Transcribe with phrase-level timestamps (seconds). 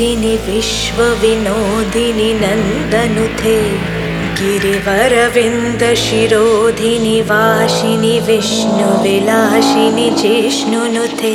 [0.00, 3.56] धिनि विश्वविनोदिनि नन्दनुथे
[4.38, 11.34] गिरिवरविन्दशिरोधिनि वाशिनि विष्णुविलासिनि जिष्णुनुथे